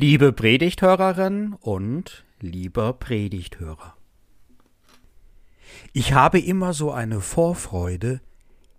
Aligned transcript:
Liebe 0.00 0.32
Predigthörerin 0.32 1.54
und 1.54 2.24
lieber 2.38 2.92
Predigthörer. 2.92 3.96
Ich 5.92 6.12
habe 6.12 6.38
immer 6.38 6.72
so 6.72 6.92
eine 6.92 7.20
Vorfreude, 7.20 8.20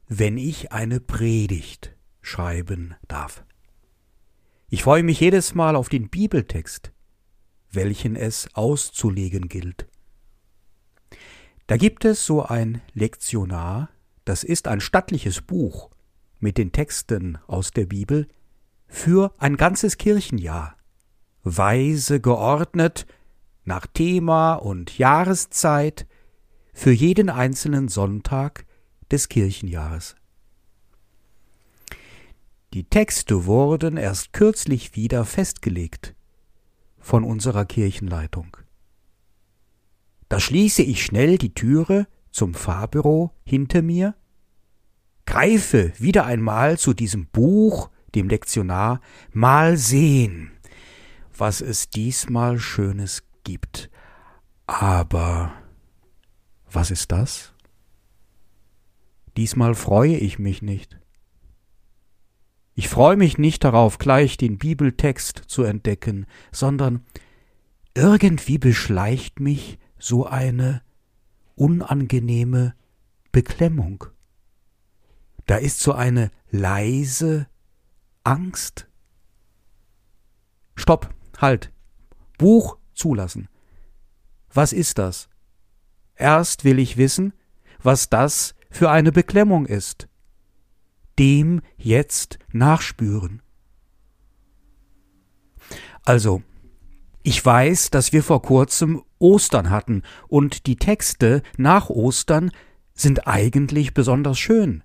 wenn 0.08 0.38
ich 0.38 0.71
eine 0.71 1.02
Predigt 1.02 1.94
schreiben 2.21 2.96
darf. 3.10 3.44
Ich 4.70 4.84
freue 4.84 5.04
mich 5.04 5.20
jedes 5.20 5.55
Mal 5.55 5.76
auf 5.76 5.90
den 5.90 6.08
Bibeltext, 6.08 6.94
welchen 7.70 8.15
es 8.15 8.47
auszulegen 8.56 9.49
gilt. 9.49 9.90
Da 11.67 11.76
gibt 11.76 12.06
es 12.06 12.26
so 12.26 12.44
ein 12.44 12.81
Lektionar, 12.94 13.90
das 14.24 14.46
ist 14.46 14.70
ein 14.70 14.79
stattliches 14.79 15.42
Buch 15.42 15.90
mit 16.40 16.58
den 16.58 16.72
Texten 16.72 17.38
aus 17.45 17.72
der 17.72 17.88
Bibel 17.88 18.30
für 18.88 19.34
ein 19.38 19.58
ganzes 19.58 19.98
Kirchenjahr 19.98 20.79
weise 21.58 22.20
geordnet, 22.20 23.05
nach 23.66 23.86
Thema 23.88 24.55
und 24.55 24.98
Jahreszeit, 24.98 26.08
für 26.73 26.92
jeden 26.92 27.30
einzelnen 27.30 27.88
Sonntag 27.88 28.66
des 29.12 29.28
Kirchenjahres. 29.30 30.16
Die 32.73 32.84
Texte 32.84 33.46
wurden 33.46 33.98
erst 33.98 34.32
kürzlich 34.32 34.96
wieder 34.96 35.26
festgelegt 35.26 36.16
von 37.00 37.23
unserer 37.23 37.66
Kirchenleitung. 37.66 38.56
Da 40.30 40.40
schließe 40.40 40.84
ich 40.84 41.04
schnell 41.04 41.40
die 41.40 41.54
Türe 41.54 42.08
zum 42.31 42.54
Fahrbüro 42.54 43.31
hinter 43.44 43.81
mir, 43.81 44.16
greife 45.26 45.92
wieder 45.98 46.26
einmal 46.26 46.78
zu 46.78 46.94
diesem 46.94 47.26
Buch, 47.28 47.90
dem 48.14 48.30
Lektionar, 48.30 49.02
mal 49.31 49.78
sehen, 49.78 50.52
was 51.40 51.62
es 51.62 51.90
diesmal 51.90 52.60
Schönes 52.60 53.24
gibt. 53.44 53.90
Aber 54.68 55.54
was 56.72 56.92
ist 56.92 57.12
das? 57.12 57.54
Diesmal 59.38 59.76
freue 59.76 60.18
ich 60.18 60.38
mich 60.40 60.62
nicht. 60.62 61.00
Ich 62.76 62.88
freue 62.88 63.18
mich 63.18 63.38
nicht 63.38 63.64
darauf, 63.64 63.98
gleich 63.98 64.38
den 64.38 64.58
Bibeltext 64.58 65.44
zu 65.48 65.64
entdecken, 65.64 66.26
sondern 66.52 67.06
irgendwie 67.94 68.58
beschleicht 68.58 69.40
mich 69.40 69.80
so 69.98 70.26
eine 70.26 70.81
unangenehme 71.56 72.74
Beklemmung. 73.31 74.06
Da 75.46 75.58
ist 75.58 75.80
so 75.80 75.94
eine 75.94 76.31
leise 76.52 77.48
Angst. 78.24 78.88
Stopp, 80.76 81.14
Halt. 81.40 81.72
Buch 82.38 82.78
zulassen. 82.94 83.48
Was 84.54 84.73
ist 84.73 84.98
das? 84.98 85.30
Erst 86.16 86.64
will 86.66 86.80
ich 86.80 86.98
wissen, 86.98 87.34
was 87.81 88.09
das 88.09 88.56
für 88.70 88.90
eine 88.90 89.12
Beklemmung 89.12 89.66
ist. 89.66 90.08
Dem 91.18 91.62
jetzt 91.78 92.40
nachspüren. 92.52 93.42
Also, 96.04 96.42
ich 97.23 97.46
weiß, 97.46 97.92
dass 97.92 98.14
wir 98.14 98.24
vor 98.24 98.42
kurzem 98.42 99.03
Ostern 99.20 99.70
hatten, 99.70 100.03
und 100.28 100.66
die 100.66 100.78
Texte 100.78 101.44
nach 101.58 101.90
Ostern 101.90 102.52
sind 102.94 103.28
eigentlich 103.28 103.94
besonders 103.94 104.40
schön. 104.40 104.84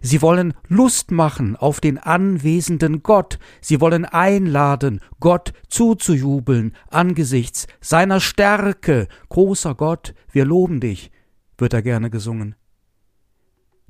Sie 0.00 0.22
wollen 0.22 0.54
Lust 0.68 1.10
machen 1.10 1.56
auf 1.56 1.80
den 1.80 1.98
anwesenden 1.98 3.02
Gott, 3.02 3.38
sie 3.60 3.80
wollen 3.80 4.04
einladen, 4.04 5.00
Gott 5.20 5.52
zuzujubeln 5.68 6.74
angesichts 6.90 7.66
seiner 7.80 8.20
Stärke. 8.20 9.08
Großer 9.28 9.74
Gott, 9.74 10.14
wir 10.30 10.44
loben 10.44 10.80
dich, 10.80 11.10
wird 11.56 11.72
da 11.72 11.80
gerne 11.80 12.10
gesungen. 12.10 12.54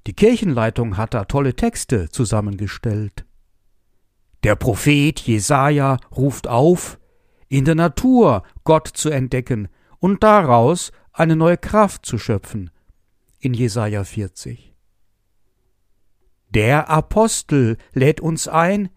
Die 0.07 0.15
Kirchenleitung 0.15 0.97
hat 0.97 1.15
da 1.15 1.25
tolle 1.25 1.55
Texte 1.55 2.09
zusammengestellt. 2.09 3.27
Der 4.43 4.57
Prophet 4.57 5.21
Jesaja 5.21 5.99
ruft 6.17 6.47
auf, 6.47 6.99
in 7.49 7.65
der 7.65 7.75
Natur 7.75 8.45
Gott 8.65 8.89
zu 8.89 9.11
entdecken 9.11 9.69
und 9.99 10.23
daraus 10.23 10.93
eine 11.13 11.37
neue 11.37 11.59
Kraft 11.59 12.07
zu 12.07 12.19
schöpfen. 12.19 12.71
In 13.41 13.53
Jesaja 13.53 14.05
40. 14.05 14.68
Der 16.51 16.89
Apostel 16.89 17.77
lädt 17.93 18.21
uns 18.21 18.49
ein, 18.49 18.89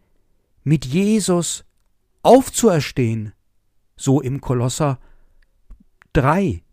mit 0.64 0.86
Jesus 0.86 1.66
aufzuerstehen, 2.22 3.34
so 3.96 4.22
im 4.22 4.42
Kolosser 4.42 5.00
3. 6.14 6.64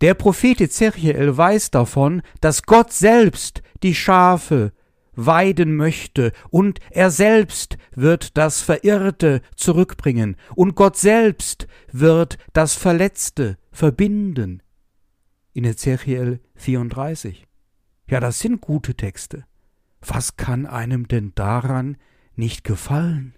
Der 0.00 0.14
Prophet 0.14 0.60
Ezechiel 0.60 1.36
weiß 1.36 1.70
davon, 1.70 2.22
dass 2.40 2.62
Gott 2.62 2.92
selbst 2.92 3.62
die 3.82 3.94
Schafe 3.94 4.72
weiden 5.14 5.74
möchte, 5.74 6.32
und 6.50 6.78
er 6.90 7.10
selbst 7.10 7.76
wird 7.94 8.36
das 8.36 8.60
Verirrte 8.60 9.42
zurückbringen, 9.56 10.36
und 10.54 10.76
Gott 10.76 10.96
selbst 10.96 11.66
wird 11.90 12.38
das 12.52 12.74
Verletzte 12.74 13.58
verbinden. 13.72 14.62
In 15.52 15.64
Ezechiel 15.64 16.40
34. 16.54 17.47
Ja, 18.08 18.20
das 18.20 18.38
sind 18.38 18.60
gute 18.60 18.94
Texte. 18.94 19.46
Was 20.00 20.36
kann 20.36 20.66
einem 20.66 21.08
denn 21.08 21.34
daran 21.34 21.96
nicht 22.36 22.64
gefallen? 22.64 23.34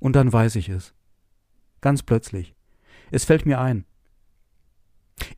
Und 0.00 0.16
dann 0.16 0.32
weiß 0.32 0.56
ich 0.56 0.68
es. 0.68 0.94
Ganz 1.80 2.02
plötzlich. 2.02 2.54
Es 3.10 3.24
fällt 3.24 3.46
mir 3.46 3.60
ein. 3.60 3.84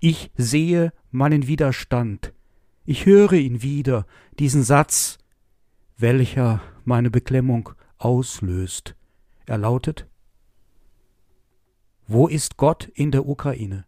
Ich 0.00 0.30
sehe 0.36 0.92
meinen 1.10 1.46
Widerstand. 1.46 2.32
Ich 2.84 3.04
höre 3.04 3.32
ihn 3.32 3.62
wieder, 3.62 4.06
diesen 4.38 4.62
Satz, 4.62 5.18
welcher 5.98 6.62
meine 6.84 7.10
Beklemmung 7.10 7.70
auslöst. 7.98 8.94
Er 9.46 9.58
lautet 9.58 10.08
Wo 12.06 12.28
ist 12.28 12.56
Gott 12.56 12.84
in 12.94 13.10
der 13.10 13.26
Ukraine? 13.26 13.85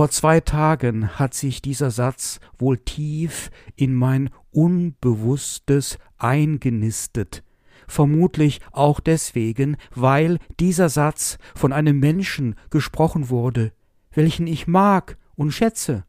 Vor 0.00 0.08
zwei 0.08 0.40
Tagen 0.40 1.18
hat 1.18 1.34
sich 1.34 1.60
dieser 1.60 1.90
Satz 1.90 2.40
wohl 2.58 2.78
tief 2.78 3.50
in 3.76 3.94
mein 3.94 4.30
Unbewusstes 4.50 5.98
eingenistet, 6.16 7.44
vermutlich 7.86 8.62
auch 8.72 9.00
deswegen, 9.00 9.76
weil 9.94 10.38
dieser 10.58 10.88
Satz 10.88 11.36
von 11.54 11.74
einem 11.74 11.98
Menschen 11.98 12.54
gesprochen 12.70 13.28
wurde, 13.28 13.74
welchen 14.10 14.46
ich 14.46 14.66
mag 14.66 15.18
und 15.34 15.50
schätze, 15.50 16.06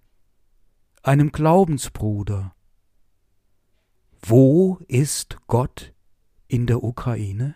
einem 1.03 1.33
Glaubensbruder. 1.33 2.55
Wo 4.21 4.79
ist 4.87 5.35
Gott 5.47 5.93
in 6.47 6.65
der 6.65 6.81
Ukraine? 6.81 7.55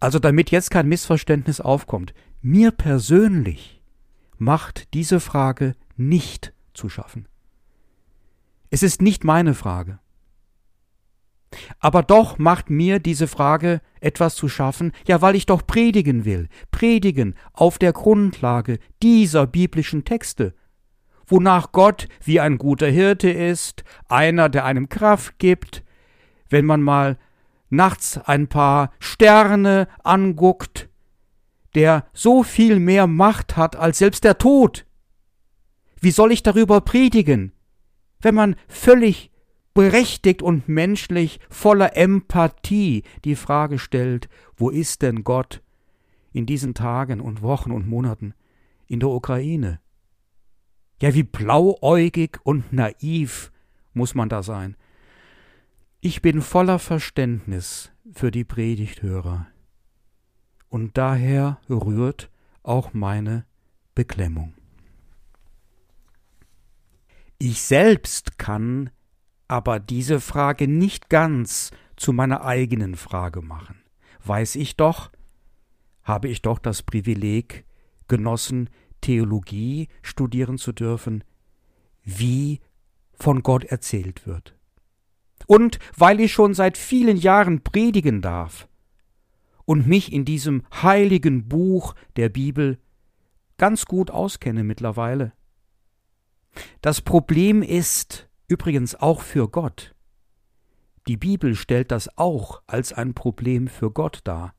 Also 0.00 0.18
damit 0.18 0.50
jetzt 0.50 0.70
kein 0.70 0.86
Missverständnis 0.86 1.62
aufkommt, 1.62 2.12
mir 2.44 2.72
persönlich 2.72 3.80
macht 4.36 4.92
diese 4.92 5.18
Frage 5.18 5.74
nicht 5.96 6.52
zu 6.74 6.90
schaffen. 6.90 7.26
Es 8.68 8.82
ist 8.82 9.00
nicht 9.00 9.24
meine 9.24 9.54
Frage. 9.54 9.98
Aber 11.78 12.02
doch 12.02 12.36
macht 12.36 12.68
mir 12.68 12.98
diese 12.98 13.28
Frage 13.28 13.80
etwas 14.00 14.34
zu 14.34 14.50
schaffen, 14.50 14.92
ja, 15.06 15.22
weil 15.22 15.36
ich 15.36 15.46
doch 15.46 15.66
predigen 15.66 16.26
will, 16.26 16.48
predigen 16.70 17.34
auf 17.54 17.78
der 17.78 17.94
Grundlage 17.94 18.78
dieser 19.02 19.46
biblischen 19.46 20.04
Texte, 20.04 20.54
wonach 21.26 21.72
Gott 21.72 22.08
wie 22.22 22.40
ein 22.40 22.58
guter 22.58 22.88
Hirte 22.88 23.30
ist, 23.30 23.84
einer, 24.06 24.50
der 24.50 24.66
einem 24.66 24.90
Kraft 24.90 25.38
gibt, 25.38 25.82
wenn 26.50 26.66
man 26.66 26.82
mal 26.82 27.16
nachts 27.70 28.18
ein 28.18 28.48
paar 28.48 28.92
Sterne 28.98 29.88
anguckt, 30.02 30.90
der 31.74 32.06
so 32.12 32.42
viel 32.42 32.78
mehr 32.78 33.06
Macht 33.06 33.56
hat 33.56 33.76
als 33.76 33.98
selbst 33.98 34.24
der 34.24 34.38
Tod. 34.38 34.86
Wie 36.00 36.10
soll 36.10 36.32
ich 36.32 36.42
darüber 36.42 36.80
predigen, 36.80 37.52
wenn 38.20 38.34
man 38.34 38.56
völlig 38.68 39.30
berechtigt 39.74 40.42
und 40.42 40.68
menschlich 40.68 41.40
voller 41.50 41.96
Empathie 41.96 43.02
die 43.24 43.36
Frage 43.36 43.78
stellt, 43.78 44.28
wo 44.56 44.70
ist 44.70 45.02
denn 45.02 45.24
Gott 45.24 45.62
in 46.32 46.46
diesen 46.46 46.74
Tagen 46.74 47.20
und 47.20 47.42
Wochen 47.42 47.72
und 47.72 47.88
Monaten 47.88 48.34
in 48.86 49.00
der 49.00 49.08
Ukraine? 49.08 49.80
Ja, 51.02 51.12
wie 51.14 51.24
blauäugig 51.24 52.38
und 52.44 52.72
naiv 52.72 53.50
muss 53.92 54.14
man 54.14 54.28
da 54.28 54.42
sein. 54.42 54.76
Ich 56.00 56.22
bin 56.22 56.40
voller 56.40 56.78
Verständnis 56.78 57.90
für 58.12 58.30
die 58.30 58.44
Predigthörer 58.44 59.46
und 60.74 60.98
daher 60.98 61.60
rührt 61.70 62.32
auch 62.64 62.94
meine 62.94 63.46
Beklemmung. 63.94 64.54
Ich 67.38 67.62
selbst 67.62 68.38
kann 68.38 68.90
aber 69.46 69.78
diese 69.78 70.18
Frage 70.18 70.66
nicht 70.66 71.08
ganz 71.08 71.70
zu 71.94 72.12
meiner 72.12 72.44
eigenen 72.44 72.96
Frage 72.96 73.40
machen. 73.40 73.84
Weiß 74.24 74.56
ich 74.56 74.76
doch, 74.76 75.12
habe 76.02 76.26
ich 76.26 76.42
doch 76.42 76.58
das 76.58 76.82
Privileg 76.82 77.64
genossen, 78.08 78.68
Theologie 79.00 79.86
studieren 80.02 80.58
zu 80.58 80.72
dürfen, 80.72 81.22
wie 82.02 82.58
von 83.12 83.44
Gott 83.44 83.62
erzählt 83.62 84.26
wird. 84.26 84.56
Und 85.46 85.78
weil 85.96 86.18
ich 86.18 86.32
schon 86.32 86.52
seit 86.52 86.76
vielen 86.76 87.16
Jahren 87.16 87.62
predigen 87.62 88.20
darf 88.22 88.66
und 89.64 89.86
mich 89.86 90.12
in 90.12 90.24
diesem 90.24 90.62
heiligen 90.82 91.48
Buch 91.48 91.94
der 92.16 92.28
Bibel 92.28 92.78
ganz 93.58 93.86
gut 93.86 94.10
auskenne 94.10 94.64
mittlerweile. 94.64 95.32
Das 96.80 97.00
Problem 97.00 97.62
ist 97.62 98.28
übrigens 98.48 98.94
auch 98.94 99.20
für 99.20 99.48
Gott. 99.48 99.94
Die 101.08 101.16
Bibel 101.16 101.54
stellt 101.54 101.90
das 101.90 102.16
auch 102.16 102.62
als 102.66 102.92
ein 102.92 103.14
Problem 103.14 103.68
für 103.68 103.90
Gott 103.90 104.20
dar. 104.24 104.54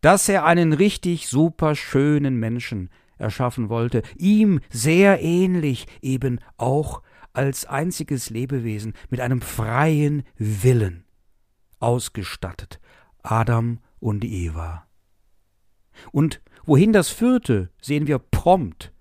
Dass 0.00 0.28
er 0.28 0.44
einen 0.44 0.72
richtig 0.72 1.28
super 1.28 1.74
schönen 1.74 2.36
Menschen 2.36 2.90
erschaffen 3.18 3.68
wollte, 3.68 4.02
ihm 4.16 4.60
sehr 4.70 5.22
ähnlich 5.22 5.86
eben 6.02 6.40
auch 6.56 7.02
als 7.32 7.66
einziges 7.66 8.30
Lebewesen 8.30 8.94
mit 9.10 9.20
einem 9.20 9.40
freien 9.40 10.22
Willen 10.36 11.04
ausgestattet, 11.78 12.80
Adam 13.22 13.80
und 14.00 14.24
Eva. 14.24 14.86
Und 16.12 16.40
wohin 16.64 16.92
das 16.92 17.08
führte, 17.08 17.70
sehen 17.80 18.06
wir 18.06 18.18
prompt. 18.18 18.92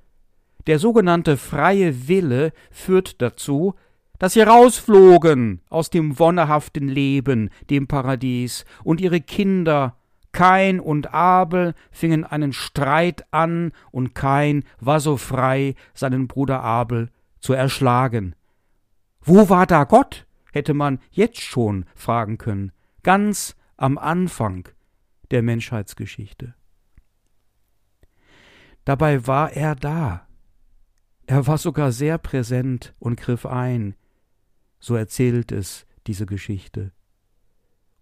Der 0.68 0.80
sogenannte 0.80 1.38
freie 1.38 2.08
Wille 2.08 2.52
führt 2.72 3.22
dazu, 3.22 3.76
dass 4.18 4.34
sie 4.34 4.42
rausflogen 4.42 5.62
aus 5.70 5.90
dem 5.90 6.18
wonnehaften 6.18 6.88
Leben, 6.88 7.50
dem 7.70 7.88
Paradies, 7.88 8.66
und 8.84 9.02
ihre 9.02 9.22
Kinder 9.22 9.98
Kain 10.32 10.82
und 10.82 11.14
Abel 11.14 11.76
fingen 11.92 12.26
einen 12.26 12.52
Streit 12.52 13.26
an, 13.32 13.72
und 13.92 14.16
Kain 14.16 14.66
war 14.80 15.00
so 15.00 15.16
frei, 15.16 15.76
seinen 15.94 16.28
Bruder 16.28 16.62
Abel 16.62 17.10
zu 17.40 17.54
erschlagen. 17.54 18.36
Wo 19.22 19.50
war 19.50 19.66
da 19.66 19.84
Gott? 19.86 20.26
hätte 20.52 20.74
man 20.74 21.00
jetzt 21.12 21.42
schon 21.42 21.86
fragen 21.96 22.38
können, 22.38 22.72
ganz 23.04 23.56
am 23.78 23.98
Anfang 23.98 24.70
der 25.32 25.42
Menschheitsgeschichte. 25.42 26.56
Dabei 28.84 29.26
war 29.28 29.52
er 29.54 29.76
da. 29.76 30.28
Er 31.26 31.48
war 31.48 31.58
sogar 31.58 31.92
sehr 31.92 32.18
präsent 32.18 32.94
und 33.00 33.20
griff 33.20 33.46
ein. 33.46 33.96
So 34.80 34.96
erzählt 34.96 35.52
es 35.52 35.88
diese 36.06 36.26
Geschichte 36.26 36.92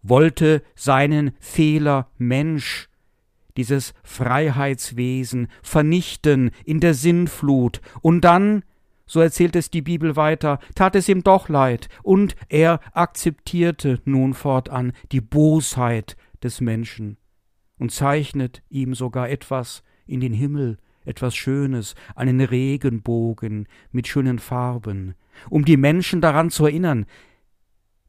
wollte 0.03 0.61
seinen 0.75 1.31
Fehler 1.39 2.09
Mensch, 2.17 2.89
dieses 3.57 3.93
Freiheitswesen, 4.03 5.47
vernichten 5.63 6.51
in 6.65 6.79
der 6.79 6.93
Sinnflut, 6.93 7.81
und 8.01 8.21
dann, 8.21 8.63
so 9.05 9.21
erzählt 9.21 9.55
es 9.55 9.69
die 9.69 9.81
Bibel 9.81 10.15
weiter, 10.15 10.59
tat 10.75 10.95
es 10.95 11.07
ihm 11.07 11.23
doch 11.23 11.49
leid, 11.49 11.87
und 12.03 12.35
er 12.49 12.79
akzeptierte 12.93 14.01
nun 14.05 14.33
fortan 14.33 14.91
die 15.11 15.21
Bosheit 15.21 16.17
des 16.43 16.61
Menschen 16.61 17.17
und 17.77 17.91
zeichnet 17.91 18.63
ihm 18.69 18.95
sogar 18.95 19.29
etwas 19.29 19.83
in 20.05 20.19
den 20.19 20.33
Himmel, 20.33 20.77
etwas 21.05 21.35
Schönes, 21.35 21.95
einen 22.15 22.41
Regenbogen 22.41 23.67
mit 23.91 24.07
schönen 24.07 24.39
Farben, 24.39 25.15
um 25.49 25.65
die 25.65 25.77
Menschen 25.77 26.21
daran 26.21 26.49
zu 26.49 26.65
erinnern, 26.65 27.05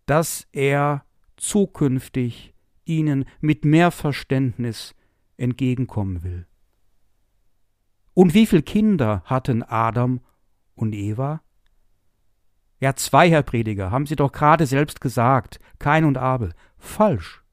dass 0.07 0.47
er 0.53 1.05
zukünftig 1.37 2.55
ihnen 2.85 3.25
mit 3.41 3.65
mehr 3.65 3.91
Verständnis 3.91 4.95
entgegenkommen 5.37 6.23
will. 6.23 6.47
Und 8.13 8.35
wie 8.35 8.47
viele 8.47 8.63
Kinder 8.63 9.23
hatten 9.25 9.63
Adam 9.63 10.21
und 10.77 10.95
Eva? 10.95 11.43
Ja, 12.79 12.95
zwei, 12.95 13.31
Herr 13.31 13.43
Prediger, 13.43 13.91
haben 13.91 14.07
Sie 14.07 14.17
doch 14.17 14.31
gerade 14.31 14.67
selbst 14.67 15.01
gesagt, 15.01 15.59
Kain 15.79 16.05
und 16.05 16.19
Abel. 16.19 16.55
Falsch. 16.77 17.44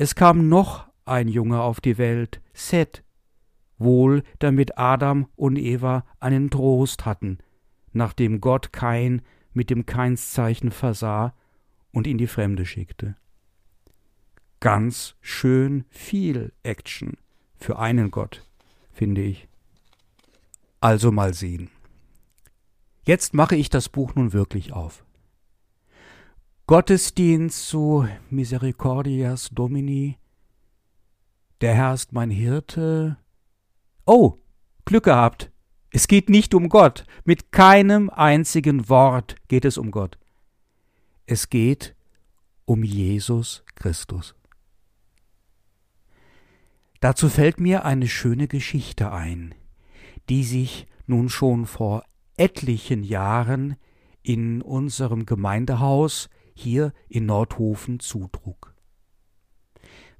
Es 0.00 0.14
kam 0.14 0.48
noch 0.48 0.86
ein 1.06 1.26
Junge 1.26 1.60
auf 1.60 1.80
die 1.80 1.98
Welt, 1.98 2.40
Seth, 2.54 3.02
wohl 3.78 4.22
damit 4.38 4.78
Adam 4.78 5.26
und 5.34 5.56
Eva 5.56 6.06
einen 6.20 6.50
Trost 6.50 7.04
hatten, 7.04 7.38
nachdem 7.92 8.40
Gott 8.40 8.72
Kain 8.72 9.22
mit 9.54 9.70
dem 9.70 9.86
Kainszeichen 9.86 10.70
versah 10.70 11.34
und 11.90 12.06
in 12.06 12.16
die 12.16 12.28
Fremde 12.28 12.64
schickte. 12.64 13.16
Ganz 14.60 15.16
schön 15.20 15.84
viel 15.88 16.52
Action 16.62 17.16
für 17.56 17.80
einen 17.80 18.12
Gott, 18.12 18.46
finde 18.92 19.22
ich. 19.22 19.48
Also 20.80 21.10
mal 21.10 21.34
sehen. 21.34 21.70
Jetzt 23.02 23.34
mache 23.34 23.56
ich 23.56 23.68
das 23.68 23.88
Buch 23.88 24.14
nun 24.14 24.32
wirklich 24.32 24.72
auf. 24.72 25.04
Gottesdienst 26.68 27.66
zu 27.66 28.06
Misericordias 28.28 29.48
Domini. 29.50 30.18
Der 31.62 31.74
Herr 31.74 31.94
ist 31.94 32.12
mein 32.12 32.28
Hirte. 32.28 33.16
Oh, 34.04 34.34
Glück 34.84 35.04
gehabt. 35.04 35.50
Es 35.92 36.08
geht 36.08 36.28
nicht 36.28 36.52
um 36.52 36.68
Gott. 36.68 37.06
Mit 37.24 37.52
keinem 37.52 38.10
einzigen 38.10 38.90
Wort 38.90 39.36
geht 39.48 39.64
es 39.64 39.78
um 39.78 39.90
Gott. 39.90 40.18
Es 41.24 41.48
geht 41.48 41.96
um 42.66 42.84
Jesus 42.84 43.64
Christus. 43.74 44.34
Dazu 47.00 47.30
fällt 47.30 47.60
mir 47.60 47.86
eine 47.86 48.08
schöne 48.08 48.46
Geschichte 48.46 49.10
ein, 49.10 49.54
die 50.28 50.44
sich 50.44 50.86
nun 51.06 51.30
schon 51.30 51.64
vor 51.64 52.04
etlichen 52.36 53.04
Jahren 53.04 53.76
in 54.22 54.60
unserem 54.60 55.24
Gemeindehaus 55.24 56.28
hier 56.58 56.92
in 57.08 57.26
Nordhofen 57.26 58.00
zutrug. 58.00 58.74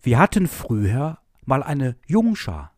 Wir 0.01 0.19
hatten 0.19 0.47
früher 0.47 1.19
mal 1.45 1.63
eine 1.63 1.97
Jungschar. 2.07 2.73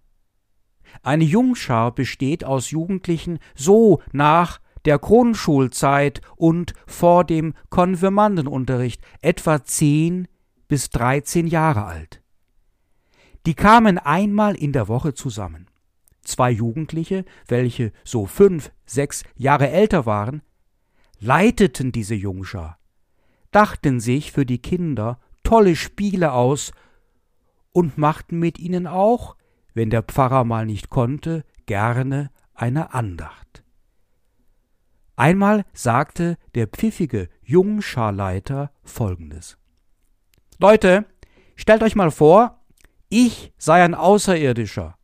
Eine 1.02 1.24
Jungschar 1.24 1.94
besteht 1.94 2.44
aus 2.44 2.70
Jugendlichen 2.70 3.38
so 3.54 4.02
nach 4.12 4.60
der 4.86 4.98
Grundschulzeit 4.98 6.20
und 6.36 6.72
vor 6.86 7.24
dem 7.24 7.54
Konfirmandenunterricht, 7.68 9.02
etwa 9.20 9.62
zehn 9.62 10.26
bis 10.68 10.90
dreizehn 10.90 11.46
Jahre 11.46 11.84
alt. 11.84 12.22
Die 13.46 13.54
kamen 13.54 13.98
einmal 13.98 14.54
in 14.54 14.72
der 14.72 14.88
Woche 14.88 15.14
zusammen. 15.14 15.66
Zwei 16.22 16.50
Jugendliche, 16.50 17.24
welche 17.46 17.92
so 18.04 18.26
fünf, 18.26 18.72
sechs 18.86 19.24
Jahre 19.36 19.70
älter 19.70 20.06
waren, 20.06 20.42
leiteten 21.18 21.92
diese 21.92 22.14
Jungschar, 22.14 22.78
dachten 23.50 24.00
sich 24.00 24.32
für 24.32 24.46
die 24.46 24.60
Kinder 24.60 25.18
tolle 25.42 25.76
Spiele 25.76 26.32
aus 26.32 26.72
und 27.72 27.98
machten 27.98 28.38
mit 28.38 28.58
ihnen 28.58 28.86
auch, 28.86 29.36
wenn 29.74 29.90
der 29.90 30.02
Pfarrer 30.02 30.44
mal 30.44 30.66
nicht 30.66 30.90
konnte, 30.90 31.44
gerne 31.66 32.30
eine 32.54 32.94
Andacht. 32.94 33.64
Einmal 35.16 35.64
sagte 35.72 36.36
der 36.54 36.66
pfiffige 36.66 37.28
Jungscharleiter 37.42 38.72
folgendes. 38.82 39.58
Leute, 40.58 41.04
stellt 41.56 41.82
euch 41.82 41.94
mal 41.94 42.10
vor, 42.10 42.64
ich 43.08 43.52
sei 43.58 43.82
ein 43.82 43.94
Außerirdischer. 43.94 44.96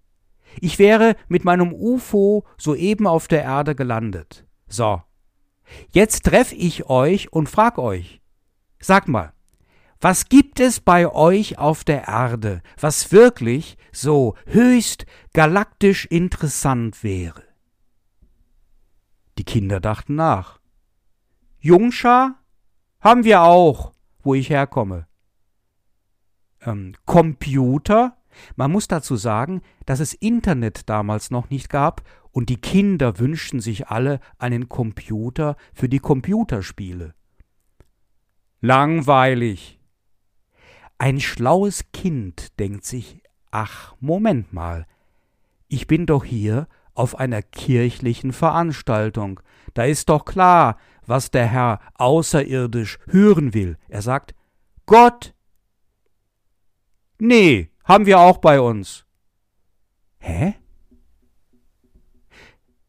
Ich 0.61 0.79
wäre 0.79 1.17
mit 1.29 1.45
meinem 1.45 1.73
UFO 1.73 2.47
soeben 2.57 3.07
auf 3.07 3.29
der 3.29 3.43
Erde 3.43 3.75
gelandet. 3.75 4.47
So. 4.69 5.03
Jetzt 5.91 6.25
treff 6.25 6.53
ich 6.53 6.89
euch 6.89 7.33
und 7.33 7.49
frag 7.49 7.79
euch. 7.79 8.23
Sag 8.87 9.09
mal, 9.09 9.33
was 10.01 10.29
gibt 10.29 10.61
es 10.61 10.79
bei 10.79 11.13
euch 11.13 11.59
auf 11.59 11.83
der 11.83 12.07
Erde, 12.07 12.63
was 12.79 13.11
wirklich 13.11 13.79
so 13.91 14.37
höchst 14.47 15.07
galaktisch 15.33 16.05
interessant 16.05 17.03
wäre? 17.03 17.43
Die 19.39 19.43
Kinder 19.43 19.81
dachten 19.81 20.15
nach. 20.15 20.61
Jungschar 21.59 22.37
haben 23.01 23.25
wir 23.25 23.43
auch, 23.43 23.93
wo 24.23 24.35
ich 24.35 24.51
herkomme. 24.51 25.09
Ähm, 26.61 26.95
Computer? 27.07 28.17
Man 28.55 28.71
muss 28.71 28.87
dazu 28.87 29.17
sagen, 29.17 29.63
dass 29.85 29.99
es 29.99 30.15
Internet 30.15 30.89
damals 30.89 31.33
noch 31.33 31.51
nicht 31.51 31.71
gab 31.71 32.03
und 32.31 32.51
die 32.51 32.61
Kinder 32.61 33.19
wünschten 33.19 33.59
sich 33.59 33.89
alle 33.89 34.21
einen 34.39 34.69
Computer 34.69 35.57
für 35.75 35.89
die 35.89 35.99
Computerspiele. 35.99 37.17
Langweilig. 38.61 39.79
Ein 40.99 41.21
schlaues 41.21 41.93
Kind 41.93 42.59
denkt 42.59 42.85
sich, 42.85 43.23
ach, 43.51 43.95
Moment 44.01 44.53
mal, 44.53 44.87
ich 45.69 45.87
bin 45.87 46.07
doch 46.07 46.25
hier 46.25 46.69
auf 46.95 47.19
einer 47.19 47.43
kirchlichen 47.43 48.33
Veranstaltung. 48.33 49.41
Da 49.75 49.85
ist 49.85 50.09
doch 50.09 50.25
klar, 50.25 50.79
was 51.05 51.31
der 51.31 51.47
Herr 51.47 51.81
außerirdisch 51.95 52.99
hören 53.09 53.53
will. 53.53 53.77
Er 53.89 54.03
sagt, 54.03 54.35
Gott. 54.87 55.35
Nee, 57.19 57.71
haben 57.85 58.07
wir 58.07 58.19
auch 58.19 58.39
bei 58.39 58.61
uns. 58.61 59.05
Hä? 60.19 60.55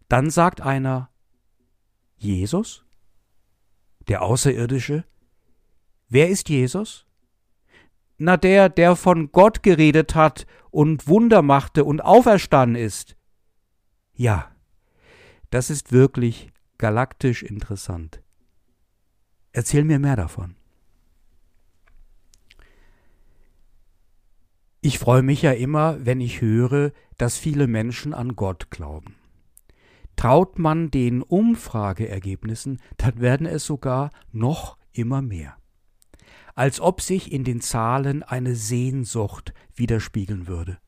Dann 0.08 0.30
sagt 0.30 0.62
einer, 0.62 1.10
Jesus? 2.16 2.86
Der 4.08 4.22
Außerirdische? 4.22 5.04
Wer 6.10 6.30
ist 6.30 6.50
Jesus? 6.50 7.06
Na 8.18 8.38
der, 8.38 8.70
der 8.70 8.96
von 8.96 9.32
Gott 9.32 9.62
geredet 9.62 10.16
hat 10.16 10.48
und 10.72 11.08
Wunder 11.08 11.42
machte 11.42 11.84
und 11.84 12.02
auferstanden 12.02 12.82
ist. 12.82 13.16
Ja, 14.14 14.52
das 15.50 15.70
ist 15.70 15.92
wirklich 15.92 16.52
galaktisch 16.78 17.44
interessant. 17.44 18.22
Erzähl 19.52 19.84
mir 19.84 20.00
mehr 20.00 20.16
davon. 20.16 20.56
Ich 24.82 25.00
freue 25.00 25.24
mich 25.24 25.42
ja 25.42 25.52
immer, 25.52 26.06
wenn 26.06 26.22
ich 26.22 26.42
höre, 26.42 26.92
dass 27.18 27.38
viele 27.38 27.68
Menschen 27.68 28.14
an 28.14 28.36
Gott 28.36 28.70
glauben. 28.70 29.16
Traut 30.16 30.60
man 30.60 30.90
den 30.92 31.22
Umfrageergebnissen, 31.22 32.80
dann 32.98 33.20
werden 33.20 33.46
es 33.46 33.66
sogar 33.66 34.12
noch 34.32 34.78
immer 34.94 35.22
mehr. 35.22 35.57
Als 36.58 36.82
ob 36.82 37.02
sich 37.02 37.32
in 37.32 37.44
den 37.44 37.62
Zahlen 37.62 38.24
eine 38.24 38.56
Sehnsucht 38.56 39.54
widerspiegeln 39.76 40.48
würde. 40.48 40.80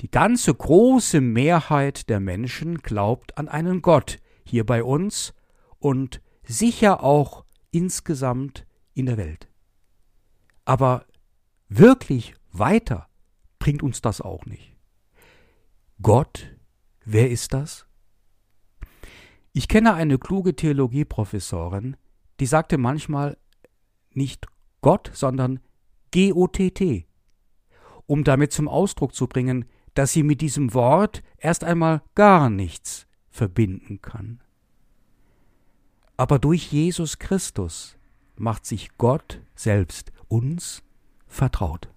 Die 0.00 0.12
ganze 0.12 0.54
große 0.54 1.20
Mehrheit 1.20 2.08
der 2.08 2.20
Menschen 2.20 2.78
glaubt 2.78 3.36
an 3.36 3.48
einen 3.48 3.82
Gott, 3.82 4.20
hier 4.44 4.64
bei 4.64 4.84
uns 4.84 5.34
und 5.80 6.22
sicher 6.44 7.02
auch 7.02 7.46
insgesamt 7.72 8.64
in 8.94 9.06
der 9.06 9.16
Welt. 9.16 9.48
Aber 10.64 11.04
wirklich 11.68 12.36
weiter 12.52 13.08
bringt 13.58 13.82
uns 13.82 14.02
das 14.02 14.20
auch 14.20 14.46
nicht. 14.46 14.76
Gott, 16.00 16.56
wer 17.04 17.28
ist 17.28 17.54
das? 17.54 17.86
Ich 19.52 19.66
kenne 19.66 19.94
eine 19.94 20.16
kluge 20.16 20.54
Theologieprofessorin, 20.54 21.96
die 22.38 22.46
sagte 22.46 22.78
manchmal 22.78 23.36
nicht 24.18 24.46
Gott, 24.82 25.10
sondern 25.14 25.60
G-O-T-T, 26.10 27.06
um 28.06 28.24
damit 28.24 28.52
zum 28.52 28.68
Ausdruck 28.68 29.14
zu 29.14 29.26
bringen, 29.26 29.64
dass 29.94 30.12
sie 30.12 30.22
mit 30.22 30.42
diesem 30.42 30.74
Wort 30.74 31.22
erst 31.38 31.64
einmal 31.64 32.02
gar 32.14 32.50
nichts 32.50 33.06
verbinden 33.30 34.02
kann. 34.02 34.40
Aber 36.16 36.38
durch 36.38 36.70
Jesus 36.72 37.18
Christus 37.18 37.96
macht 38.36 38.66
sich 38.66 38.96
Gott 38.98 39.40
selbst 39.54 40.12
uns 40.28 40.82
vertraut. 41.26 41.88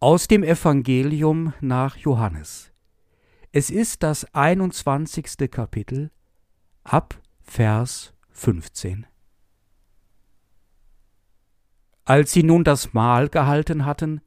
Aus 0.00 0.28
dem 0.28 0.42
Evangelium 0.42 1.54
nach 1.60 1.96
Johannes. 1.96 2.72
Es 3.50 3.70
ist 3.70 4.02
das 4.02 4.32
21. 4.34 5.50
Kapitel 5.50 6.10
ab 6.84 7.20
Vers 7.42 8.12
15. 8.38 9.06
Als 12.04 12.32
sie 12.32 12.42
nun 12.42 12.64
das 12.64 12.94
Mahl 12.94 13.28
gehalten 13.28 13.84
hatten, 13.84 14.20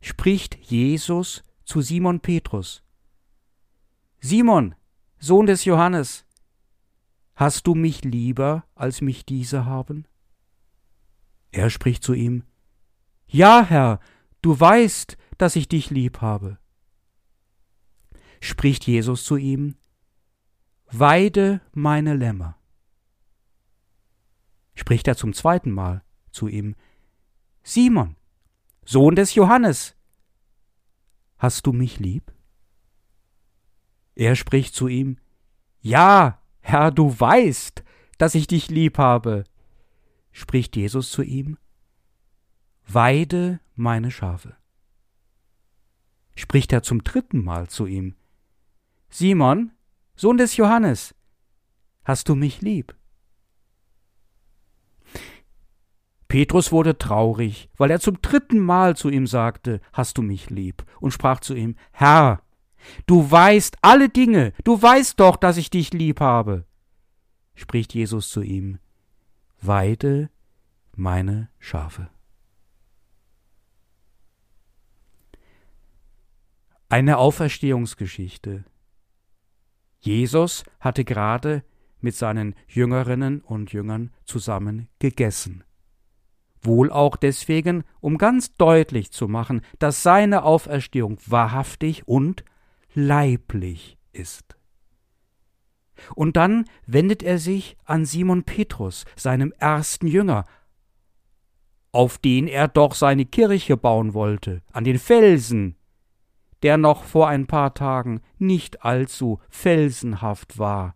spricht 0.00 0.56
Jesus 0.56 1.42
zu 1.64 1.80
Simon 1.80 2.20
Petrus. 2.20 2.84
Simon, 4.20 4.74
Sohn 5.18 5.46
des 5.46 5.64
Johannes, 5.64 6.24
hast 7.34 7.66
du 7.66 7.74
mich 7.74 8.04
lieber, 8.04 8.64
als 8.74 9.00
mich 9.00 9.26
diese 9.26 9.64
haben? 9.64 10.06
Er 11.50 11.70
spricht 11.70 12.04
zu 12.04 12.12
ihm, 12.12 12.44
Ja, 13.26 13.64
Herr, 13.64 14.00
du 14.42 14.58
weißt, 14.58 15.16
dass 15.38 15.56
ich 15.56 15.68
dich 15.68 15.90
lieb 15.90 16.20
habe 16.20 16.58
spricht 18.40 18.86
Jesus 18.86 19.24
zu 19.24 19.36
ihm, 19.36 19.76
Weide 20.90 21.60
meine 21.72 22.14
Lämmer. 22.14 22.56
Spricht 24.76 25.08
er 25.08 25.16
zum 25.16 25.32
zweiten 25.32 25.72
Mal 25.72 26.04
zu 26.30 26.46
ihm, 26.46 26.76
Simon, 27.64 28.14
Sohn 28.84 29.16
des 29.16 29.34
Johannes, 29.34 29.96
hast 31.38 31.66
du 31.66 31.72
mich 31.72 31.98
lieb? 31.98 32.32
Er 34.14 34.36
spricht 34.36 34.74
zu 34.74 34.86
ihm, 34.86 35.18
Ja, 35.80 36.40
Herr, 36.60 36.92
du 36.92 37.18
weißt, 37.18 37.82
dass 38.18 38.34
ich 38.34 38.46
dich 38.46 38.70
lieb 38.70 38.98
habe. 38.98 39.44
Spricht 40.30 40.76
Jesus 40.76 41.10
zu 41.10 41.22
ihm, 41.22 41.58
Weide 42.86 43.60
meine 43.74 44.10
Schafe. 44.10 44.56
Spricht 46.36 46.72
er 46.72 46.82
zum 46.82 47.02
dritten 47.02 47.42
Mal 47.42 47.68
zu 47.68 47.86
ihm, 47.86 48.14
Simon, 49.08 49.72
Sohn 50.14 50.36
des 50.36 50.56
Johannes, 50.56 51.14
hast 52.04 52.28
du 52.28 52.34
mich 52.34 52.60
lieb? 52.60 52.94
Petrus 56.28 56.72
wurde 56.72 56.98
traurig, 56.98 57.68
weil 57.76 57.90
er 57.90 58.00
zum 58.00 58.20
dritten 58.20 58.58
Mal 58.58 58.96
zu 58.96 59.08
ihm 59.08 59.26
sagte, 59.26 59.80
Hast 59.92 60.18
du 60.18 60.22
mich 60.22 60.50
lieb? 60.50 60.84
und 61.00 61.12
sprach 61.12 61.40
zu 61.40 61.54
ihm, 61.54 61.76
Herr, 61.92 62.42
du 63.06 63.30
weißt 63.30 63.78
alle 63.82 64.08
Dinge, 64.08 64.52
du 64.64 64.80
weißt 64.80 65.20
doch, 65.20 65.36
dass 65.36 65.56
ich 65.56 65.70
dich 65.70 65.92
lieb 65.92 66.20
habe. 66.20 66.64
Spricht 67.54 67.94
Jesus 67.94 68.28
zu 68.28 68.42
ihm, 68.42 68.78
Weide 69.60 70.30
meine 70.94 71.48
Schafe. 71.58 72.08
Eine 76.88 77.18
Auferstehungsgeschichte, 77.18 78.64
Jesus 79.98 80.64
hatte 80.78 81.04
gerade 81.04 81.64
mit 82.00 82.14
seinen 82.14 82.54
Jüngerinnen 82.68 83.40
und 83.40 83.72
Jüngern 83.72 84.12
zusammen 84.24 84.88
gegessen. 85.00 85.64
Wohl 86.66 86.90
auch 86.90 87.16
deswegen, 87.16 87.84
um 88.00 88.18
ganz 88.18 88.54
deutlich 88.56 89.12
zu 89.12 89.28
machen, 89.28 89.62
dass 89.78 90.02
seine 90.02 90.42
Auferstehung 90.42 91.18
wahrhaftig 91.26 92.06
und 92.06 92.44
leiblich 92.94 93.96
ist. 94.12 94.56
Und 96.14 96.36
dann 96.36 96.64
wendet 96.86 97.22
er 97.22 97.38
sich 97.38 97.76
an 97.84 98.04
Simon 98.04 98.44
Petrus, 98.44 99.04
seinem 99.16 99.52
ersten 99.58 100.06
Jünger, 100.06 100.44
auf 101.92 102.18
den 102.18 102.46
er 102.48 102.68
doch 102.68 102.94
seine 102.94 103.24
Kirche 103.24 103.76
bauen 103.76 104.12
wollte, 104.12 104.62
an 104.72 104.84
den 104.84 104.98
Felsen, 104.98 105.76
der 106.62 106.76
noch 106.76 107.04
vor 107.04 107.28
ein 107.28 107.46
paar 107.46 107.74
Tagen 107.74 108.20
nicht 108.38 108.84
allzu 108.84 109.40
felsenhaft 109.48 110.58
war, 110.58 110.94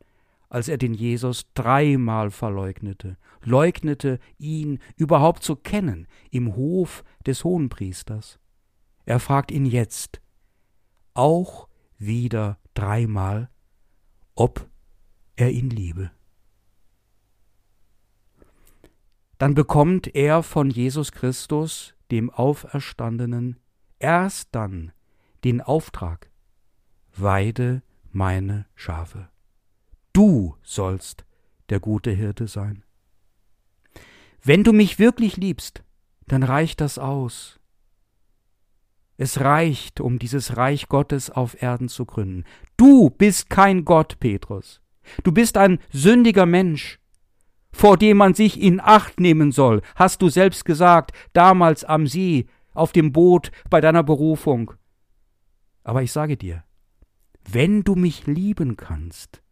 als 0.48 0.68
er 0.68 0.78
den 0.78 0.94
Jesus 0.94 1.46
dreimal 1.54 2.30
verleugnete, 2.30 3.16
leugnete 3.42 4.18
ihn 4.38 4.78
überhaupt 4.96 5.42
zu 5.42 5.56
kennen 5.56 6.06
im 6.30 6.56
Hof 6.56 7.04
des 7.26 7.44
Hohenpriesters. 7.44 8.38
Er 9.04 9.20
fragt 9.20 9.50
ihn 9.50 9.66
jetzt, 9.66 10.20
auch 11.14 11.68
wieder 11.98 12.58
dreimal, 12.74 13.50
ob 14.34 14.68
er 15.36 15.50
ihn 15.50 15.70
liebe. 15.70 16.10
Dann 19.38 19.54
bekommt 19.54 20.14
er 20.14 20.42
von 20.42 20.70
Jesus 20.70 21.12
Christus, 21.12 21.94
dem 22.10 22.30
Auferstandenen, 22.30 23.58
erst 23.98 24.54
dann 24.54 24.92
den 25.44 25.60
Auftrag, 25.60 26.30
Weide 27.16 27.82
meine 28.12 28.66
Schafe. 28.74 29.28
Du 30.12 30.56
sollst 30.62 31.24
der 31.70 31.80
gute 31.80 32.10
Hirte 32.10 32.48
sein. 32.48 32.84
Wenn 34.42 34.64
du 34.64 34.72
mich 34.72 34.98
wirklich 34.98 35.36
liebst, 35.36 35.82
dann 36.26 36.42
reicht 36.42 36.80
das 36.80 36.98
aus. 36.98 37.60
Es 39.16 39.40
reicht, 39.40 40.00
um 40.00 40.18
dieses 40.18 40.56
Reich 40.56 40.88
Gottes 40.88 41.28
auf 41.28 41.60
Erden 41.62 41.88
zu 41.88 42.06
gründen. 42.06 42.44
Du 42.78 43.10
bist 43.10 43.50
kein 43.50 43.84
Gott, 43.84 44.18
Petrus. 44.18 44.80
Du 45.24 45.32
bist 45.32 45.58
ein 45.58 45.78
sündiger 45.92 46.46
Mensch, 46.46 46.98
vor 47.72 47.96
dem 47.96 48.16
man 48.16 48.34
sich 48.34 48.60
in 48.60 48.80
Acht 48.80 49.20
nehmen 49.20 49.52
soll, 49.52 49.82
hast 49.94 50.22
du 50.22 50.28
selbst 50.28 50.64
gesagt, 50.64 51.12
damals 51.32 51.84
am 51.84 52.06
See, 52.06 52.46
auf 52.72 52.92
dem 52.92 53.12
Boot 53.12 53.50
bei 53.68 53.80
deiner 53.80 54.02
Berufung. 54.02 54.72
Aber 55.84 56.02
ich 56.02 56.12
sage 56.12 56.36
dir, 56.36 56.64
wenn 57.48 57.82
du 57.82 57.94
mich 57.94 58.26
lieben 58.26 58.76
kannst, 58.76 59.42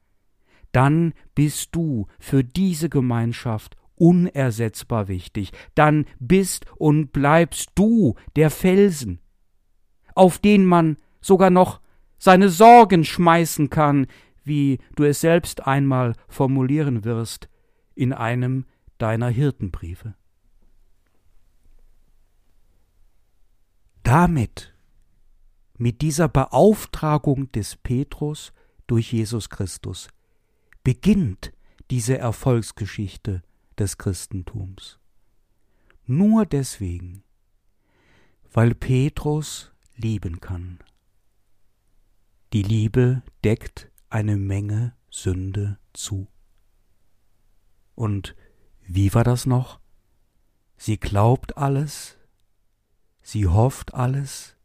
dann 0.72 1.14
bist 1.34 1.74
du 1.74 2.06
für 2.18 2.44
diese 2.44 2.88
Gemeinschaft 2.88 3.76
unersetzbar 3.98 5.08
wichtig, 5.08 5.52
dann 5.74 6.06
bist 6.18 6.66
und 6.76 7.12
bleibst 7.12 7.70
du 7.74 8.14
der 8.36 8.50
Felsen, 8.50 9.20
auf 10.14 10.38
den 10.38 10.64
man 10.64 10.96
sogar 11.20 11.50
noch 11.50 11.80
seine 12.18 12.48
Sorgen 12.48 13.04
schmeißen 13.04 13.70
kann, 13.70 14.06
wie 14.44 14.78
du 14.96 15.04
es 15.04 15.20
selbst 15.20 15.66
einmal 15.66 16.14
formulieren 16.26 17.04
wirst 17.04 17.48
in 17.94 18.12
einem 18.12 18.64
deiner 18.98 19.28
Hirtenbriefe. 19.28 20.14
Damit, 24.02 24.74
mit 25.76 26.00
dieser 26.00 26.28
Beauftragung 26.28 27.52
des 27.52 27.76
Petrus 27.76 28.52
durch 28.86 29.12
Jesus 29.12 29.50
Christus, 29.50 30.08
beginnt 30.82 31.52
diese 31.90 32.16
Erfolgsgeschichte 32.16 33.42
des 33.78 33.98
Christentums. 33.98 34.98
Nur 36.06 36.46
deswegen, 36.46 37.22
weil 38.52 38.74
Petrus 38.74 39.72
lieben 39.96 40.40
kann. 40.40 40.78
Die 42.52 42.62
Liebe 42.62 43.22
deckt 43.44 43.90
eine 44.08 44.36
Menge 44.36 44.94
Sünde 45.10 45.78
zu. 45.92 46.28
Und 47.94 48.34
wie 48.86 49.12
war 49.12 49.24
das 49.24 49.44
noch? 49.44 49.80
Sie 50.76 50.96
glaubt 50.96 51.58
alles, 51.58 52.16
sie 53.20 53.46
hofft 53.46 53.92
alles, 53.92 54.56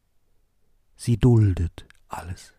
sie 0.96 1.18
duldet 1.18 1.86
alles. 2.08 2.53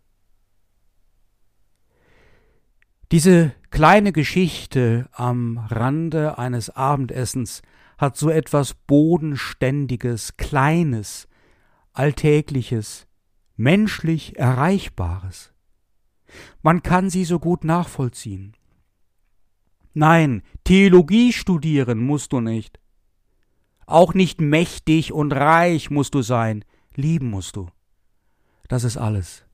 Diese 3.12 3.54
kleine 3.70 4.12
Geschichte 4.12 5.08
am 5.12 5.58
Rande 5.58 6.38
eines 6.38 6.70
Abendessens 6.72 7.62
hat 7.98 8.18
so 8.18 8.30
etwas 8.30 8.74
Bodenständiges, 8.74 10.38
Kleines, 10.38 11.28
Alltägliches, 11.94 13.08
menschlich 13.56 14.38
Erreichbares. 14.38 15.54
Man 16.62 16.84
kann 16.84 17.10
sie 17.10 17.26
so 17.26 17.40
gut 17.40 17.64
nachvollziehen. 17.64 18.54
Nein, 19.94 20.42
Theologie 20.64 21.32
studieren 21.32 22.00
musst 22.00 22.34
du 22.34 22.42
nicht. 22.42 22.80
Auch 23.86 24.14
nicht 24.14 24.42
mächtig 24.42 25.14
und 25.14 25.32
reich 25.32 25.90
musst 25.92 26.16
du 26.16 26.22
sein, 26.22 26.66
lieben 26.96 27.30
musst 27.30 27.56
du. 27.56 27.70
Das 28.68 28.84
ist 28.84 28.98
alles. 28.98 29.45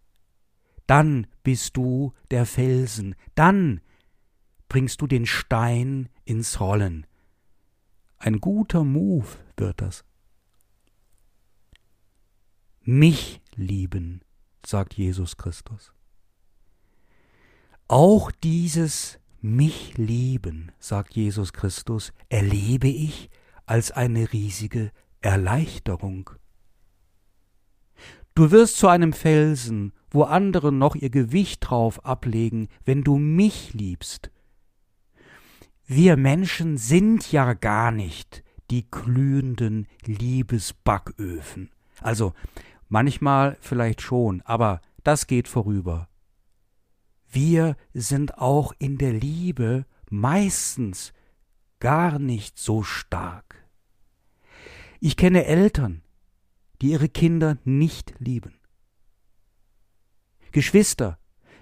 Dann 0.87 1.27
bist 1.43 1.77
du 1.77 2.13
der 2.31 2.45
Felsen, 2.45 3.15
dann 3.35 3.81
bringst 4.67 5.01
du 5.01 5.07
den 5.07 5.25
Stein 5.25 6.09
ins 6.25 6.59
Rollen. 6.59 7.05
Ein 8.17 8.39
guter 8.39 8.83
Move 8.83 9.27
wird 9.57 9.81
das. 9.81 10.05
Mich 12.83 13.41
lieben, 13.55 14.21
sagt 14.65 14.93
Jesus 14.93 15.37
Christus. 15.37 15.93
Auch 17.87 18.31
dieses 18.31 19.19
mich 19.41 19.97
lieben, 19.97 20.71
sagt 20.79 21.15
Jesus 21.15 21.51
Christus, 21.51 22.13
erlebe 22.29 22.87
ich 22.87 23.29
als 23.65 23.91
eine 23.91 24.31
riesige 24.31 24.91
Erleichterung. 25.19 26.29
Du 28.35 28.51
wirst 28.51 28.77
zu 28.77 28.87
einem 28.87 29.13
Felsen, 29.13 29.93
wo 30.11 30.23
andere 30.23 30.71
noch 30.71 30.95
ihr 30.95 31.09
Gewicht 31.09 31.69
drauf 31.69 32.05
ablegen, 32.05 32.67
wenn 32.85 33.03
du 33.03 33.17
mich 33.17 33.73
liebst. 33.73 34.29
Wir 35.87 36.17
Menschen 36.17 36.77
sind 36.77 37.31
ja 37.31 37.53
gar 37.53 37.91
nicht 37.91 38.43
die 38.69 38.89
glühenden 38.89 39.87
Liebesbacköfen. 40.05 41.71
Also 41.99 42.33
manchmal 42.87 43.57
vielleicht 43.59 44.01
schon, 44.01 44.41
aber 44.41 44.81
das 45.03 45.27
geht 45.27 45.47
vorüber. 45.47 46.07
Wir 47.29 47.75
sind 47.93 48.37
auch 48.37 48.73
in 48.77 48.97
der 48.97 49.13
Liebe 49.13 49.85
meistens 50.09 51.13
gar 51.79 52.19
nicht 52.19 52.59
so 52.59 52.83
stark. 52.83 53.67
Ich 54.99 55.17
kenne 55.17 55.45
Eltern, 55.45 56.03
die 56.81 56.91
ihre 56.91 57.09
Kinder 57.09 57.57
nicht 57.63 58.13
lieben. 58.19 58.60
Geschwister, 60.51 61.17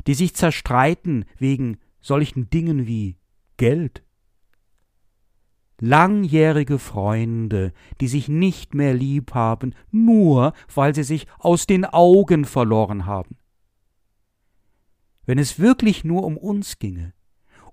die 0.07 0.13
sich 0.13 0.35
zerstreiten 0.35 1.25
wegen 1.37 1.77
solchen 2.01 2.49
Dingen 2.49 2.87
wie 2.87 3.17
Geld. 3.57 4.03
Langjährige 5.81 6.77
Freunde, 6.77 7.73
die 8.01 8.07
sich 8.07 8.27
nicht 8.27 8.73
mehr 8.73 8.93
lieb 8.93 9.33
haben, 9.33 9.73
nur 9.91 10.53
weil 10.73 10.93
sie 10.93 11.03
sich 11.03 11.27
aus 11.37 11.67
den 11.67 11.85
Augen 11.85 12.43
verloren 12.45 13.05
haben. 13.05 13.37
Wenn 15.25 15.37
es 15.37 15.59
wirklich 15.59 16.03
nur 16.03 16.23
um 16.23 16.37
uns 16.37 16.79
ginge, 16.79 17.13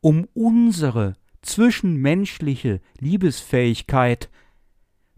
um 0.00 0.28
unsere 0.34 1.16
zwischenmenschliche 1.42 2.80
Liebesfähigkeit, 3.00 4.30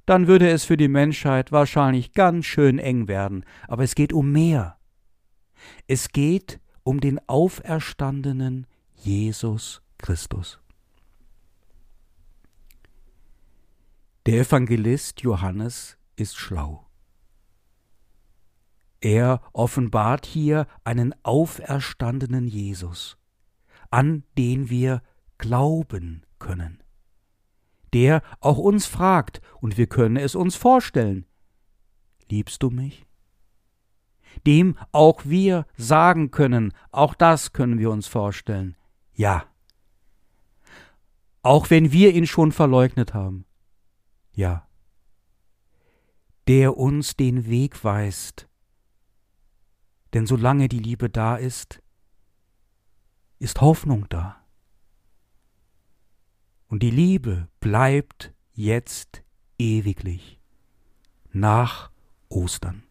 dann 0.07 0.27
würde 0.27 0.49
es 0.49 0.65
für 0.65 0.77
die 0.79 0.89
Menschheit 0.89 1.53
wahrscheinlich 1.53 2.13
ganz 2.13 2.47
schön 2.47 2.79
eng 2.79 3.09
werden. 3.09 3.45
Aber 3.67 3.83
es 3.83 3.95
geht 3.95 4.13
um 4.13 4.33
mehr. 4.33 4.78
Es 5.87 6.11
geht 6.11 6.61
um 6.83 7.01
den 7.01 7.21
auferstandenen 7.29 8.67
Jesus 8.95 9.83
Christus. 9.99 10.59
Der 14.27 14.41
Evangelist 14.41 15.21
Johannes 15.23 15.97
ist 16.17 16.37
schlau. 16.37 16.87
Er 19.01 19.41
offenbart 19.53 20.27
hier 20.27 20.67
einen 20.85 21.15
auferstandenen 21.23 22.47
Jesus, 22.47 23.17
an 23.91 24.25
den 24.37 24.71
wir 24.71 25.03
glauben 25.39 26.25
können 26.39 26.83
der 27.93 28.23
auch 28.41 28.59
uns 28.59 28.87
fragt, 28.87 29.41
und 29.61 29.77
wir 29.77 29.87
können 29.87 30.17
es 30.17 30.35
uns 30.35 30.57
vorstellen. 30.57 31.27
Liebst 32.29 32.63
du 32.63 32.71
mich? 32.71 33.07
Dem 34.47 34.77
auch 34.93 35.25
wir 35.25 35.67
sagen 35.77 36.31
können, 36.31 36.73
auch 36.91 37.15
das 37.15 37.53
können 37.53 37.79
wir 37.79 37.91
uns 37.91 38.07
vorstellen. 38.07 38.77
Ja. 39.15 39.45
Auch 41.43 41.71
wenn 41.71 41.93
wir 41.93 42.15
ihn 42.15 42.27
schon 42.27 42.53
verleugnet 42.53 43.15
haben. 43.15 43.45
Ja. 44.33 44.67
Der 46.47 46.77
uns 46.77 47.17
den 47.17 47.47
Weg 47.47 47.85
weist. 47.85 48.49
Denn 50.15 50.27
solange 50.27 50.69
die 50.69 50.79
Liebe 50.79 51.11
da 51.11 51.37
ist, 51.37 51.83
ist 53.39 53.61
Hoffnung 53.61 54.07
da. 54.09 54.37
Und 56.69 56.83
die 56.83 56.91
Liebe 56.91 57.49
bleibt 57.61 58.33
jetzt 58.53 59.23
ewiglich 59.59 60.41
nach 61.33 61.91
Ostern. 62.29 62.83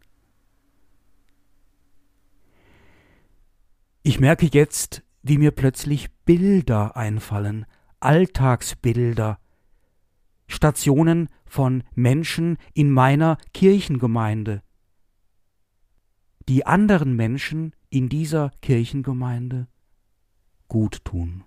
Ich 4.07 4.21
merke 4.21 4.45
jetzt, 4.45 5.03
wie 5.21 5.37
mir 5.37 5.51
plötzlich 5.51 6.09
Bilder 6.23 6.95
einfallen, 6.95 7.65
Alltagsbilder, 7.99 9.37
Stationen 10.47 11.27
von 11.45 11.83
Menschen 11.93 12.57
in 12.73 12.89
meiner 12.89 13.37
Kirchengemeinde, 13.53 14.63
die 16.47 16.65
anderen 16.65 17.17
Menschen 17.17 17.75
in 17.89 18.07
dieser 18.07 18.51
Kirchengemeinde 18.61 19.67
gut 20.69 21.03
tun. 21.03 21.43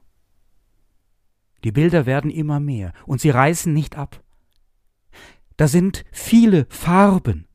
Die 1.65 1.73
Bilder 1.73 2.05
werden 2.05 2.31
immer 2.31 2.61
mehr 2.61 2.93
und 3.07 3.23
sie 3.23 3.31
reißen 3.31 3.73
nicht 3.73 3.97
ab. 3.97 4.23
Da 5.57 5.67
sind 5.67 6.05
viele 6.13 6.67
Farben. 6.69 7.49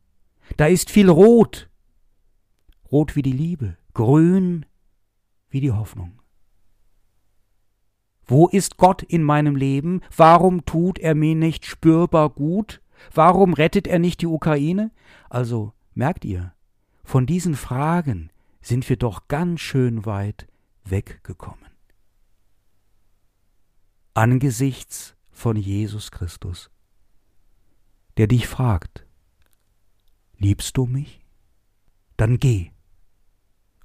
Da 0.58 0.66
ist 0.66 0.90
viel 0.90 1.12
Rot. 1.12 1.70
Rot 2.92 3.16
wie 3.16 3.22
die 3.22 3.34
Liebe, 3.34 3.78
grün 3.94 4.66
wie 5.56 5.62
die 5.62 5.72
Hoffnung. 5.72 6.22
Wo 8.28 8.48
ist 8.48 8.78
Gott 8.78 9.02
in 9.02 9.24
meinem 9.24 9.56
Leben? 9.56 10.02
Warum 10.16 10.66
tut 10.66 11.00
er 11.00 11.16
mir 11.16 11.34
nicht 11.34 11.66
spürbar 11.66 12.30
gut? 12.30 12.84
Warum 13.12 13.54
rettet 13.54 13.88
er 13.88 13.98
nicht 13.98 14.22
die 14.22 14.28
Ukraine? 14.28 14.92
Also, 15.30 15.74
merkt 15.96 16.26
ihr, 16.26 16.54
von 17.04 17.26
diesen 17.26 17.56
Fragen 17.56 18.30
sind 18.62 18.88
wir 18.88 18.98
doch 18.98 19.28
ganz 19.28 19.62
schön 19.62 20.06
weit 20.06 20.48
weggekommen 20.84 21.66
angesichts 24.16 25.16
von 25.30 25.58
Jesus 25.58 26.10
Christus, 26.10 26.72
der 28.18 28.28
dich 28.28 28.48
fragt, 28.48 29.06
liebst 30.38 30.78
du 30.78 30.86
mich? 30.86 31.22
Dann 32.16 32.40
geh 32.40 32.72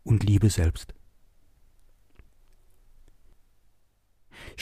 und 0.04 0.22
liebe 0.22 0.48
selbst. 0.48 0.94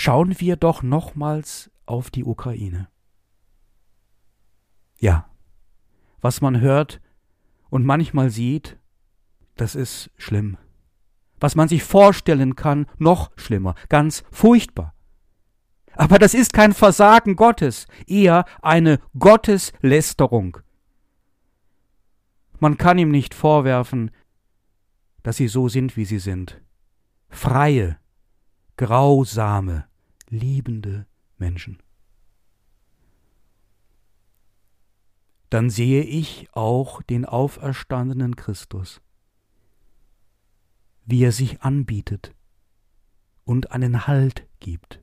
Schauen 0.01 0.39
wir 0.39 0.55
doch 0.55 0.85
nochmals 0.85 1.73
auf 1.85 2.09
die 2.11 2.25
Ukraine. 2.25 2.87
Ja, 5.01 5.29
was 6.21 6.41
man 6.41 6.61
hört 6.61 7.01
und 7.69 7.85
manchmal 7.85 8.31
sieht, 8.31 8.79
das 9.57 9.75
ist 9.75 10.13
schlimm. 10.17 10.57
was 11.41 11.57
man 11.57 11.69
sich 11.69 11.83
vorstellen 11.83 12.55
kann, 12.55 12.87
noch 12.99 13.33
schlimmer, 13.37 13.75
ganz 13.89 14.23
furchtbar. 14.31 14.95
Aber 15.95 16.21
das 16.21 16.33
ist 16.33 16.53
kein 16.53 16.75
Versagen 16.75 17.35
Gottes, 17.35 17.89
eher 18.07 18.45
eine 18.63 19.01
Gotteslästerung. 19.19 20.59
Man 22.61 22.77
kann 22.77 22.99
ihm 22.99 23.11
nicht 23.11 23.35
vorwerfen, 23.35 24.13
dass 25.25 25.39
sie 25.39 25.49
so 25.49 25.69
sind, 25.69 25.97
wie 25.97 26.05
sie 26.05 26.21
sind. 26.21 26.61
Freie, 27.29 27.99
grausame, 28.77 29.88
liebende 30.31 31.07
Menschen. 31.37 31.83
Dann 35.51 35.71
sehe 35.71 36.03
ich 36.03 36.49
auch 36.53 37.03
den 37.03 37.25
auferstandenen 37.25 38.37
Christus, 38.37 39.01
wie 41.07 41.25
er 41.25 41.33
sich 41.33 41.63
anbietet 41.63 42.35
und 43.45 43.73
einen 43.73 44.07
Halt 44.07 44.47
gibt, 44.61 45.03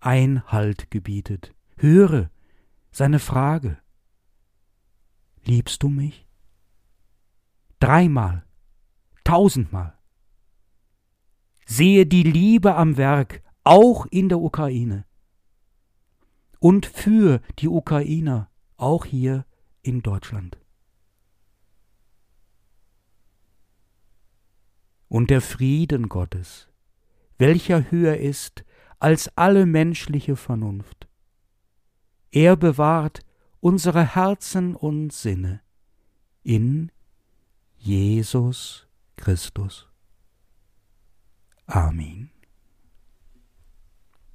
Einhalt 0.00 0.90
gebietet. 0.90 1.54
Höre 1.78 2.30
seine 2.90 3.18
Frage. 3.18 3.78
Liebst 5.42 5.82
du 5.82 5.88
mich? 5.88 6.26
Dreimal, 7.80 8.44
tausendmal. 9.24 9.98
Sehe 11.66 12.04
die 12.06 12.22
Liebe 12.22 12.74
am 12.74 12.98
Werk, 12.98 13.42
auch 13.64 14.06
in 14.06 14.28
der 14.28 14.38
Ukraine. 14.38 15.06
Und 16.60 16.86
für 16.86 17.40
die 17.58 17.68
Ukrainer, 17.68 18.50
auch 18.76 19.04
hier 19.04 19.44
in 19.82 20.02
Deutschland. 20.02 20.58
Und 25.08 25.30
der 25.30 25.40
Frieden 25.40 26.08
Gottes, 26.08 26.68
welcher 27.38 27.90
höher 27.90 28.16
ist 28.16 28.64
als 28.98 29.36
alle 29.36 29.66
menschliche 29.66 30.36
Vernunft. 30.36 31.08
Er 32.30 32.56
bewahrt 32.56 33.20
unsere 33.60 34.14
Herzen 34.14 34.74
und 34.74 35.12
Sinne 35.12 35.60
in 36.42 36.90
Jesus 37.76 38.88
Christus. 39.16 39.88
Amen. 41.66 42.33